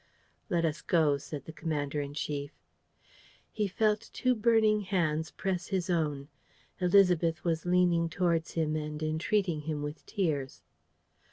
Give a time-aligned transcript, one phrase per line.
[0.49, 2.53] "Let us go," said the commander in chief.
[3.51, 6.27] He felt two burning hands press his own.
[6.81, 10.63] Élisabeth was leaning towards him and entreating him with tears.